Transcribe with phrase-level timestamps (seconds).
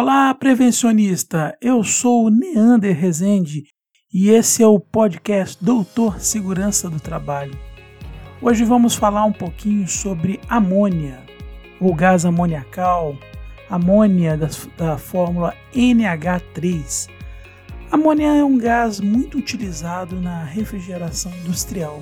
[0.00, 1.58] Olá, prevencionista!
[1.60, 3.64] Eu sou o Neander Rezende
[4.14, 7.58] e esse é o podcast Doutor Segurança do Trabalho.
[8.40, 11.18] Hoje vamos falar um pouquinho sobre amônia,
[11.80, 13.16] ou gás amoniacal,
[13.68, 14.46] amônia da,
[14.76, 17.08] da fórmula NH3.
[17.90, 22.00] Amônia é um gás muito utilizado na refrigeração industrial.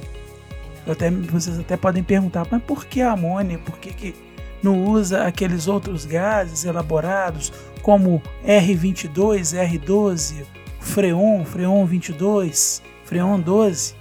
[0.86, 3.58] Até, vocês até podem perguntar, mas por que a amônia?
[3.58, 4.25] Por que, que
[4.62, 7.52] não usa aqueles outros gases elaborados
[7.82, 10.44] como R22, R12,
[10.80, 13.94] Freon, Freon 22, Freon 12?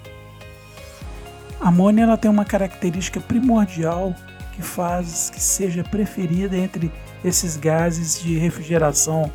[1.59, 4.14] A amônia ela tem uma característica primordial
[4.54, 6.92] que faz que seja preferida entre
[7.23, 9.31] esses gases de refrigeração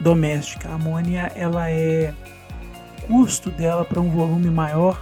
[0.00, 0.68] doméstica.
[0.68, 2.12] A amônia ela é
[3.04, 4.98] o custo dela para um volume maior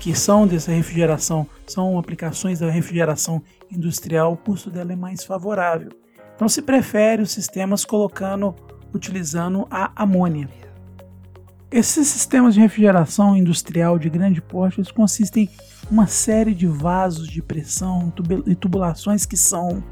[0.00, 5.90] que são dessa refrigeração, são aplicações da refrigeração industrial, o custo dela é mais favorável.
[6.34, 8.56] Então se prefere os sistemas colocando,
[8.94, 10.48] utilizando a amônia.
[11.70, 17.28] Esses sistemas de refrigeração industrial de grande porte eles consistem em uma série de vasos
[17.28, 18.10] de pressão
[18.46, 19.84] e tubulações que são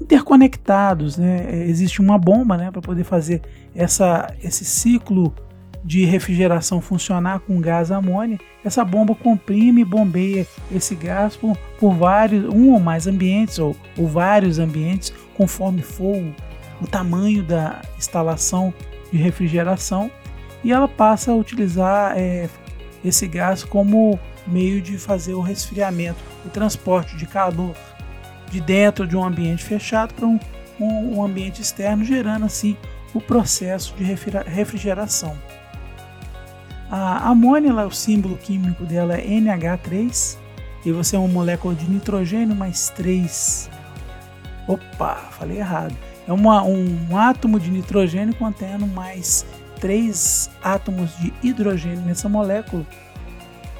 [0.00, 1.16] interconectados.
[1.18, 1.66] Né?
[1.66, 3.42] Existe uma bomba né, para poder fazer
[3.74, 5.34] essa, esse ciclo
[5.86, 11.94] de refrigeração funcionar com gás amônia, essa bomba comprime e bombeia esse gás por, por
[11.94, 16.20] vários, um ou mais ambientes, ou, ou vários ambientes, conforme for
[16.82, 18.74] o tamanho da instalação
[19.12, 20.10] de refrigeração,
[20.64, 22.48] e ela passa a utilizar é,
[23.04, 27.76] esse gás como meio de fazer o resfriamento, o transporte de calor
[28.50, 30.40] de dentro de um ambiente fechado para um,
[30.80, 32.76] um, um ambiente externo, gerando assim
[33.14, 35.36] o processo de refrigeração.
[36.98, 40.38] A amônia, o símbolo químico dela é NH3,
[40.82, 43.68] e você é uma molécula de nitrogênio mais 3.
[44.66, 45.94] Opa, falei errado.
[46.26, 49.44] É uma, um, um átomo de nitrogênio contendo mais
[49.78, 52.86] 3 átomos de hidrogênio nessa molécula.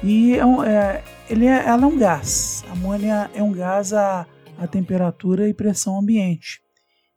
[0.03, 2.63] E é, é, ele é, ela é um gás.
[2.69, 4.27] A amônia é um gás a,
[4.59, 6.61] a temperatura e pressão ambiente.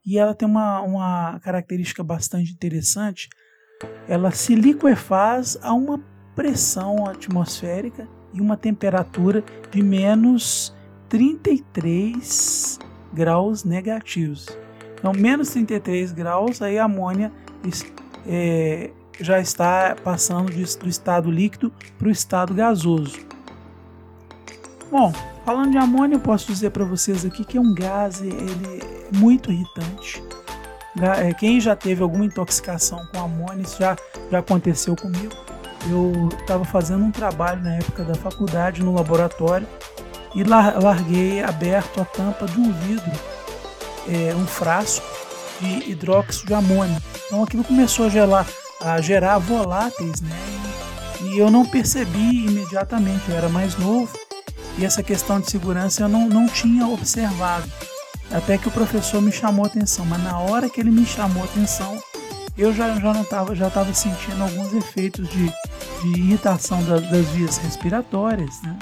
[0.07, 3.29] E ela tem uma, uma característica bastante interessante
[4.09, 6.01] ela se liquefaz a uma
[6.35, 10.75] pressão atmosférica e uma temperatura de menos
[11.09, 12.79] 33
[13.13, 14.47] graus negativos.
[14.99, 17.33] Então, menos 33 graus, aí a amônia
[18.27, 23.19] é, já está passando do estado líquido para o estado gasoso.
[24.91, 25.13] Bom,
[25.45, 29.17] falando de amônia, eu posso dizer para vocês aqui que é um gás ele é
[29.17, 30.23] muito irritante.
[30.99, 33.97] É, quem já teve alguma intoxicação com amônia, isso já,
[34.31, 35.33] já aconteceu comigo.
[35.89, 39.67] Eu estava fazendo um trabalho na época da faculdade no laboratório
[40.35, 43.13] e larguei aberto a tampa de um vidro,
[44.09, 45.07] é, um frasco
[45.61, 47.01] de hidróxido de amônia.
[47.27, 48.47] Então aquilo começou a gerar,
[48.81, 50.37] a gerar voláteis, né?
[51.23, 54.11] E eu não percebi imediatamente, eu era mais novo
[54.79, 57.71] e essa questão de segurança eu não, não tinha observado.
[58.31, 61.43] Até que o professor me chamou a atenção, mas na hora que ele me chamou
[61.43, 61.99] a atenção,
[62.57, 67.27] eu já, já não estava já tava sentindo alguns efeitos de, de irritação da, das
[67.31, 68.63] vias respiratórias.
[68.63, 68.79] Né?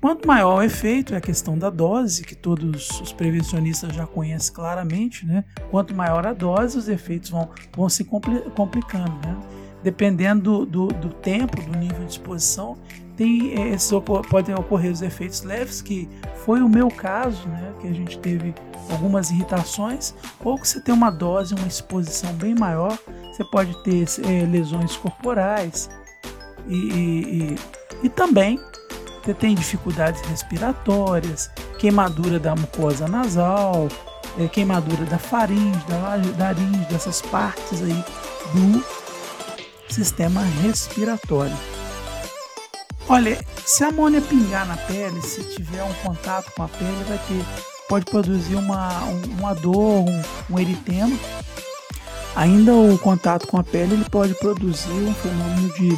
[0.00, 4.54] Quanto maior o efeito, é a questão da dose, que todos os prevencionistas já conhecem
[4.54, 5.44] claramente, né?
[5.70, 9.16] quanto maior a dose, os efeitos vão, vão se compli complicando.
[9.26, 9.36] Né?
[9.82, 12.76] Dependendo do, do, do tempo, do nível de exposição,
[13.16, 13.90] tem esses,
[14.30, 16.08] podem ocorrer os efeitos leves, que
[16.44, 18.54] foi o meu caso, né, que a gente teve
[18.90, 22.96] algumas irritações, ou que você tem uma dose, uma exposição bem maior,
[23.32, 25.90] você pode ter é, lesões corporais
[26.68, 27.56] e, e, e,
[28.04, 28.60] e também
[29.24, 33.88] você tem dificuldades respiratórias, queimadura da mucosa nasal,
[34.38, 35.98] é, queimadura da faringe, da
[36.38, 38.04] laringe, dessas partes aí
[38.54, 41.75] do sistema respiratório.
[43.08, 47.18] Olha, se a amônia pingar na pele, se tiver um contato com a pele, vai
[47.18, 47.44] ter,
[47.88, 48.88] pode produzir uma,
[49.38, 51.16] uma dor, um, um eritema.
[52.34, 55.92] Ainda o contato com a pele ele pode produzir um fenômeno de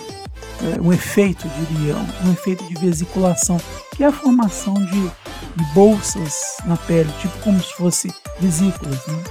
[0.62, 3.58] é, um efeito, diria, um, um efeito de vesiculação,
[3.96, 9.06] que é a formação de, de, bolsas na pele, tipo como se fosse vesículas.
[9.06, 9.24] Né?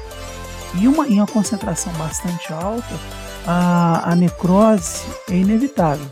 [0.82, 3.00] E uma, em uma concentração bastante alta,
[3.46, 6.08] a, a necrose é inevitável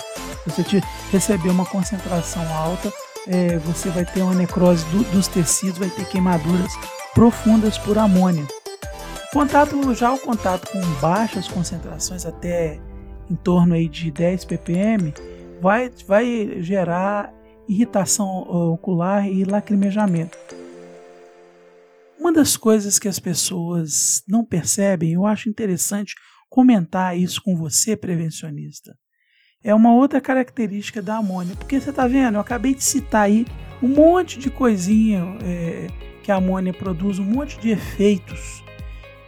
[0.45, 0.81] você te
[1.11, 2.91] receber uma concentração alta,
[3.27, 6.71] é, você vai ter uma necrose do, dos tecidos, vai ter queimaduras
[7.13, 8.45] profundas por amônia.
[9.29, 12.79] O contato, já o contato com baixas concentrações, até
[13.29, 15.13] em torno aí de 10 ppm,
[15.61, 17.33] vai, vai gerar
[17.67, 18.27] irritação
[18.71, 20.37] ocular e lacrimejamento.
[22.19, 26.15] Uma das coisas que as pessoas não percebem, eu acho interessante
[26.49, 28.95] comentar isso com você, prevencionista,
[29.65, 31.55] é uma outra característica da amônia.
[31.55, 33.47] Porque você está vendo, eu acabei de citar aí
[33.81, 35.87] um monte de coisinha é,
[36.21, 38.63] que a amônia produz, um monte de efeitos.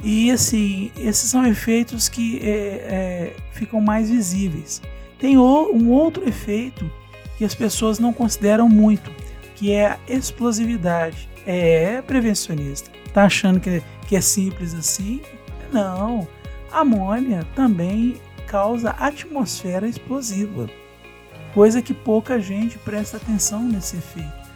[0.04, 4.80] E assim, esses são efeitos que é, é, ficam mais visíveis.
[5.18, 6.90] Tem o, um outro efeito
[7.36, 9.12] que as pessoas não consideram muito,
[9.56, 11.28] que é a explosividade.
[11.48, 12.92] É prevencionista.
[13.12, 15.20] Tá achando que, que é simples assim?
[15.74, 16.28] Não.
[16.72, 20.68] A amônia também causa atmosfera explosiva,
[21.54, 24.48] coisa que pouca gente presta atenção nesse efeito.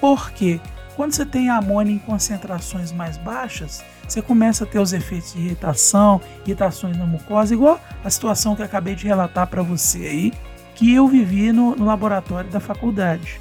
[0.00, 0.60] Por quê?
[0.94, 5.38] Quando você tem amônia em concentrações mais baixas, você começa a ter os efeitos de
[5.38, 10.32] irritação, irritações na mucosa, igual a situação que acabei de relatar para você aí,
[10.74, 13.40] que eu vivi no, no, laboratório da faculdade.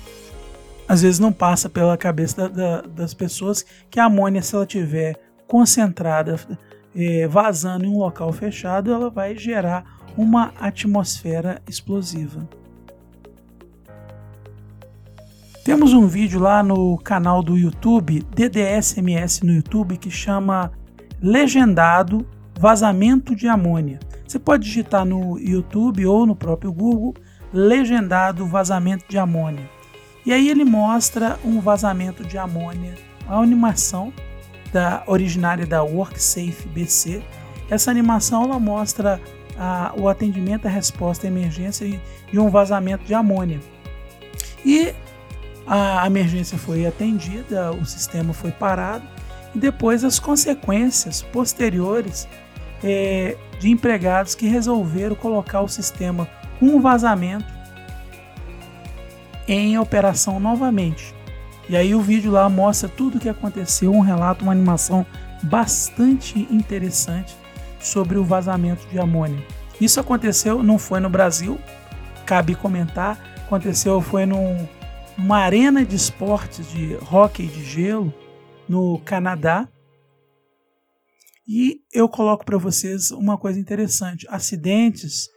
[0.88, 4.65] Às vezes não passa pela cabeça da, da, das pessoas que a amônia, se ela
[4.65, 5.15] tiver
[5.48, 6.39] concentrada,
[6.95, 12.50] é, vazando em um local fechado, ela vai gerar uma atmosfera explosiva.
[15.64, 20.72] Temos um vídeo lá no canal do YouTube, DDSMS no YouTube, que chama
[21.22, 22.25] Legendado
[22.58, 24.00] Vazamento de Amônia.
[24.25, 27.14] Você pode digitar no YouTube ou no próprio Google
[27.54, 29.69] Legendado Vazamento de Amônia.
[30.25, 32.96] E aí ele mostra um vazamento de amônia,
[33.28, 34.12] a animação
[34.74, 37.24] da originária da WorkSafe BC.
[37.69, 39.22] Essa animação ela mostra
[39.57, 41.88] a, o atendimento à resposta à emergência
[42.31, 43.59] de um vazamento de amônia.
[44.65, 44.94] E
[45.65, 49.06] a emergência foi atendida, o sistema foi parado
[49.54, 52.27] e depois as consequências posteriores
[52.83, 56.27] é, de empregados que resolveram colocar o sistema
[56.59, 57.57] com vazamento
[59.48, 61.15] em operação novamente.
[61.69, 65.06] E aí o vídeo lá mostra tudo o que aconteceu, um relato, uma animação
[65.44, 67.36] bastante interessante
[67.80, 69.44] sobre o vazamento de amônia.
[69.80, 71.60] Isso aconteceu, não foi no Brasil,
[72.26, 74.68] cabe comentar, aconteceu foi num
[75.18, 78.14] uma arena de esportes de hóquei de gelo
[78.70, 79.68] no Canadá.
[81.48, 85.30] E eu coloco para vocês uma coisa interessante: acidentes,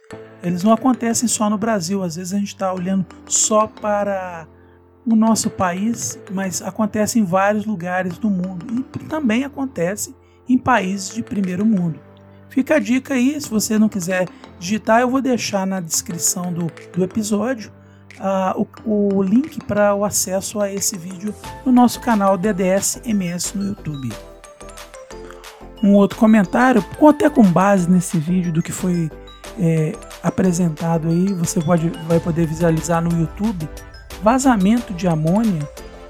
[0.43, 2.03] eles não acontecem só no Brasil.
[2.03, 4.47] Às vezes a gente está olhando só para
[5.05, 10.15] o nosso país, mas acontece em vários lugares do mundo e também acontece
[10.47, 11.99] em países de primeiro mundo.
[12.51, 14.27] Fica a dica aí, se você não quiser
[14.59, 17.71] digitar, eu vou deixar na descrição do, do episódio
[18.19, 21.33] uh, o, o, link para o acesso a esse vídeo
[21.65, 24.11] no nosso canal DDS MS no YouTube.
[25.81, 29.09] Um outro comentário, até com base nesse vídeo do que foi
[29.57, 33.67] é, apresentado aí, você pode, vai poder visualizar no YouTube.
[34.21, 35.67] Vazamento de amônia,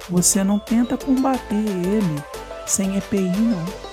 [0.10, 2.24] você não tenta combater ele
[2.66, 3.91] sem EPI, não.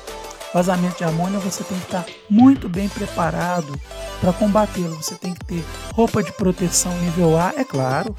[0.52, 3.78] Vazamento de amônia, você tem que estar muito bem preparado
[4.20, 4.96] para combatê-lo.
[4.96, 8.16] Você tem que ter roupa de proteção nível A, é claro.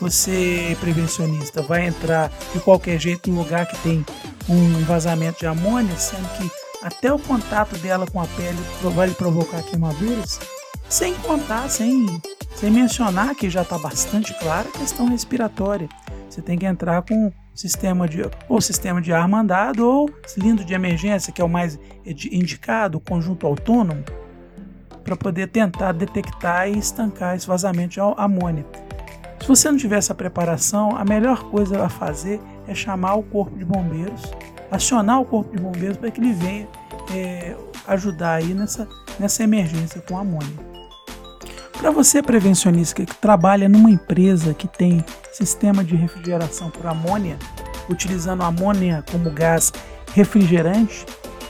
[0.00, 4.04] Você, prevencionista, vai entrar de qualquer jeito em lugar que tem
[4.48, 6.50] um vazamento de amônia, sendo que
[6.82, 8.58] até o contato dela com a pele
[8.94, 10.38] vai lhe provocar queimaduras,
[10.88, 12.06] sem contar, sem,
[12.54, 15.88] sem mencionar que já está bastante clara a questão respiratória.
[16.30, 20.74] Você tem que entrar com sistema de ou sistema de ar mandado ou cilindro de
[20.74, 24.04] emergência, que é o mais indicado, conjunto autônomo
[25.02, 28.64] para poder tentar detectar e estancar esse vazamento de amônia.
[29.40, 33.58] Se você não tiver essa preparação, a melhor coisa a fazer é chamar o corpo
[33.58, 34.22] de bombeiros,
[34.70, 36.68] acionar o corpo de bombeiros para que ele venha
[37.12, 37.56] é,
[37.88, 38.86] ajudar aí nessa,
[39.18, 40.77] nessa emergência com amônia.
[41.78, 47.38] Para você prevencionista que trabalha numa empresa que tem sistema de refrigeração por amônia,
[47.88, 49.72] utilizando amônia como gás
[50.12, 51.06] refrigerante,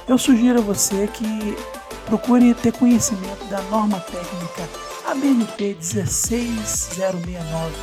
[0.06, 1.56] eu sugiro a você que
[2.04, 4.68] procure ter conhecimento da norma técnica
[5.10, 7.74] ABNT 16069,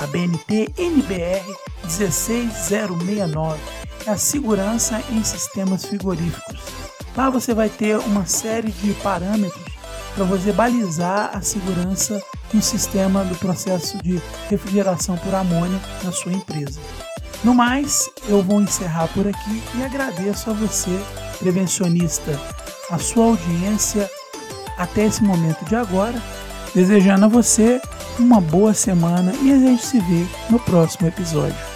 [0.00, 1.56] ABNT NBR
[1.88, 3.58] 16069,
[4.06, 6.60] é a segurança em sistemas frigoríficos.
[7.16, 9.73] Lá você vai ter uma série de parâmetros
[10.14, 16.32] para você balizar a segurança no sistema do processo de refrigeração por amônia na sua
[16.32, 16.80] empresa.
[17.42, 20.98] No mais, eu vou encerrar por aqui e agradeço a você,
[21.38, 22.40] prevencionista
[22.90, 24.08] a sua audiência
[24.78, 26.20] até esse momento de agora,
[26.74, 27.80] desejando a você
[28.18, 31.73] uma boa semana e a gente se vê no próximo episódio.